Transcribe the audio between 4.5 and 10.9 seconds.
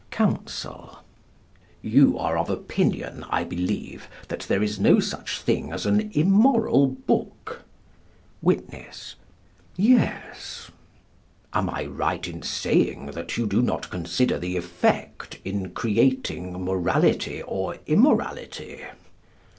is no such thing as an immoral book? Witness: Yes.